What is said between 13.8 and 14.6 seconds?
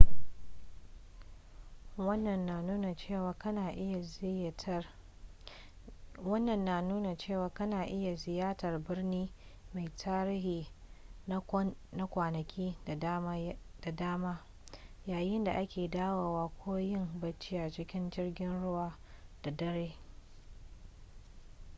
da dama